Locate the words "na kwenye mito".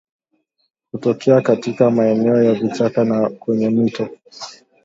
3.05-4.09